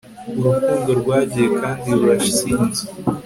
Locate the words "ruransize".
1.97-2.83